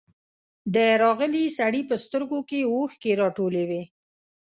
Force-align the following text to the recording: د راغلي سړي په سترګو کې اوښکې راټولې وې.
د 0.75 0.77
راغلي 1.03 1.45
سړي 1.59 1.81
په 1.89 1.95
سترګو 2.03 2.39
کې 2.49 2.59
اوښکې 2.73 3.11
راټولې 3.21 3.63
وې. 3.69 3.83